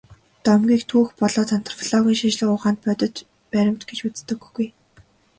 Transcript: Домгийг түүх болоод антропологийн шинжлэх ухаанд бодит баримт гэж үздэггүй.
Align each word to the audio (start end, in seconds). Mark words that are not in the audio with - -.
Домгийг 0.45 0.81
түүх 0.91 1.09
болоод 1.21 1.49
антропологийн 1.57 2.19
шинжлэх 2.19 2.53
ухаанд 2.55 2.79
бодит 2.85 3.15
баримт 3.51 3.81
гэж 3.89 3.99
үздэггүй. 4.07 4.67